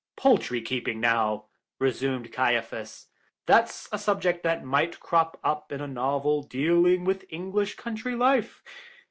[0.15, 1.45] "Poultry keeping, now,"
[1.77, 3.09] resumed Caiaphas,
[3.45, 8.63] "that's a subject that might crop up in a novel dealing with English country life.